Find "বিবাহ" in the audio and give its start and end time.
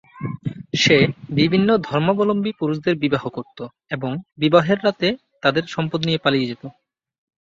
2.95-3.23